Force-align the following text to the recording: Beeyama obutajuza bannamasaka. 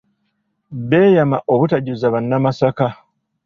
Beeyama 0.89 1.37
obutajuza 1.53 2.07
bannamasaka. 2.13 2.87